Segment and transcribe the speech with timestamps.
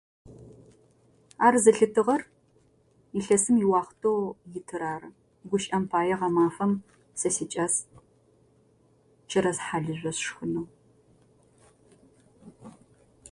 [1.45, 2.21] Ар зэлъытыгъэр
[3.17, 4.19] илъэсым иуахътэу
[4.59, 5.09] итыр ары.
[5.49, 6.71] Гущыӏэм пае гъэмафэм
[7.19, 7.75] сэ сикӏас
[9.29, 10.67] чэрэз хьалыжъо сшхынэу.